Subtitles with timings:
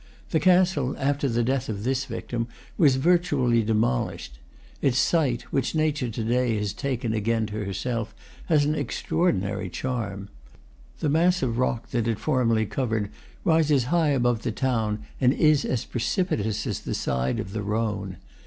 [0.31, 4.39] The castle, after the death of this victim, was virtually demolished.
[4.81, 8.15] Its site, which Nature to day has taken again to herself,
[8.47, 10.29] has an extraordinary charm.
[11.01, 13.11] The mass of rock that it formerly covered
[13.43, 18.17] rises high above the town, and is as precipitous as the side of the Rhone.